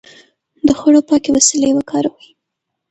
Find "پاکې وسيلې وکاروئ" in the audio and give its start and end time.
1.09-2.29